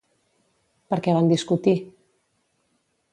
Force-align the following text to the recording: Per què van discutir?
Per 0.93 0.99
què 1.07 1.15
van 1.17 1.29
discutir? 1.33 1.75